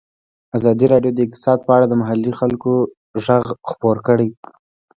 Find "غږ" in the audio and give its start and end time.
3.25-3.45